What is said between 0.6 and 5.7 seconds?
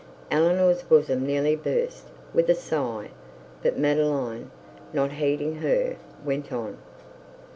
bosom nearly burst with a sigh; but Madeline, not heeding